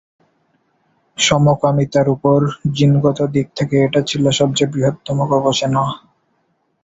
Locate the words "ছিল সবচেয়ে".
4.09-4.71